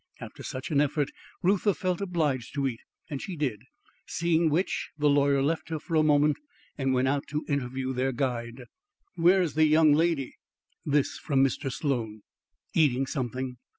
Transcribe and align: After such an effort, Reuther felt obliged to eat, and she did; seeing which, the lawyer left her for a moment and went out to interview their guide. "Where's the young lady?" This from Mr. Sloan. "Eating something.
After 0.19 0.41
such 0.41 0.71
an 0.71 0.81
effort, 0.81 1.11
Reuther 1.43 1.75
felt 1.75 2.01
obliged 2.01 2.55
to 2.55 2.65
eat, 2.67 2.79
and 3.11 3.21
she 3.21 3.35
did; 3.35 3.61
seeing 4.07 4.49
which, 4.49 4.89
the 4.97 5.07
lawyer 5.11 5.43
left 5.43 5.69
her 5.69 5.77
for 5.77 5.93
a 5.93 6.01
moment 6.01 6.37
and 6.75 6.91
went 6.91 7.07
out 7.07 7.27
to 7.27 7.45
interview 7.47 7.93
their 7.93 8.11
guide. 8.11 8.63
"Where's 9.13 9.53
the 9.53 9.65
young 9.65 9.93
lady?" 9.93 10.37
This 10.83 11.19
from 11.19 11.43
Mr. 11.43 11.71
Sloan. 11.71 12.23
"Eating 12.73 13.05
something. 13.05 13.57